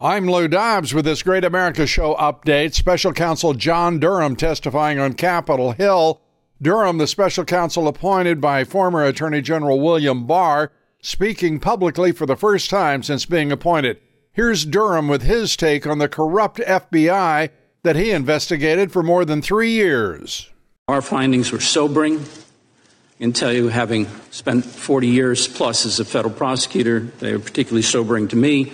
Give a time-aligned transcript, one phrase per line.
[0.00, 2.74] I'm Lou Dobbs with this Great America Show update.
[2.74, 6.20] Special Counsel John Durham testifying on Capitol Hill.
[6.60, 12.34] Durham, the special counsel appointed by former Attorney General William Barr, speaking publicly for the
[12.34, 14.00] first time since being appointed.
[14.32, 17.50] Here's Durham with his take on the corrupt FBI
[17.84, 20.50] that he investigated for more than three years.
[20.88, 22.18] Our findings were sobering.
[22.20, 27.38] I can tell you, having spent 40 years plus as a federal prosecutor, they were
[27.38, 28.72] particularly sobering to me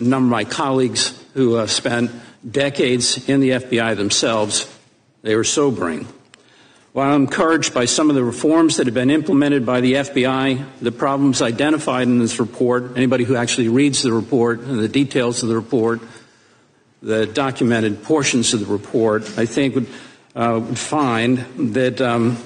[0.00, 2.10] a number of my colleagues who have spent
[2.48, 4.66] decades in the FBI themselves,
[5.22, 6.06] they were sobering.
[6.92, 10.64] While I'm encouraged by some of the reforms that have been implemented by the FBI,
[10.80, 15.44] the problems identified in this report, anybody who actually reads the report and the details
[15.44, 16.00] of the report,
[17.00, 19.86] the documented portions of the report, I think would,
[20.34, 21.38] uh, would find
[21.74, 22.38] that um,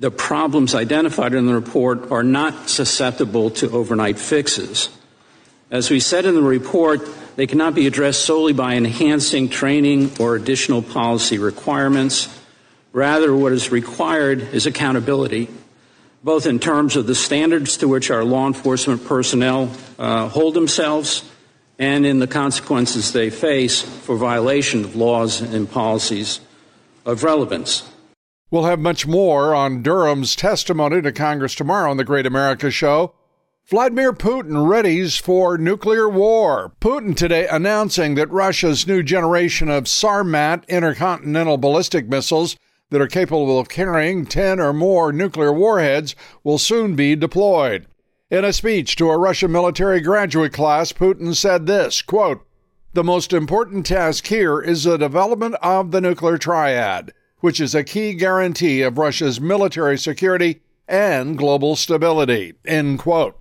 [0.00, 4.90] the problems identified in the report are not susceptible to overnight fixes.
[5.70, 7.00] As we said in the report,
[7.36, 12.28] they cannot be addressed solely by enhancing training or additional policy requirements.
[12.92, 15.48] Rather, what is required is accountability,
[16.24, 21.30] both in terms of the standards to which our law enforcement personnel uh, hold themselves
[21.78, 26.40] and in the consequences they face for violation of laws and policies
[27.06, 27.88] of relevance.
[28.50, 33.14] We'll have much more on Durham's testimony to Congress tomorrow on the Great America Show.
[33.70, 36.72] Vladimir Putin readies for nuclear war.
[36.80, 42.56] Putin today announcing that Russia's new generation of Sarmat intercontinental ballistic missiles
[42.90, 47.86] that are capable of carrying 10 or more nuclear warheads will soon be deployed.
[48.28, 52.44] In a speech to a Russian military graduate class, Putin said this, quote,
[52.94, 57.84] "The most important task here is the development of the nuclear triad, which is a
[57.84, 63.36] key guarantee of Russia's military security and global stability." End quote.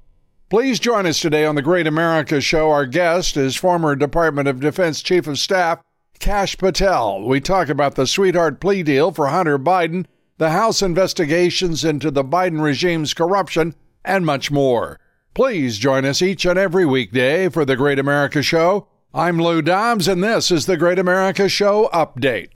[0.50, 2.72] Please join us today on the Great America Show.
[2.72, 5.80] Our guest is former Department of Defense Chief of Staff
[6.18, 7.22] Kash Patel.
[7.22, 10.08] We talk about the sweetheart plea deal for Hunter Biden,
[10.40, 15.00] the House investigations into the Biden regime's corruption, and much more.
[15.36, 18.88] Please join us each and every weekday for the Great America Show.
[19.14, 22.50] I'm Lou Dobbs, and this is the Great America Show Update.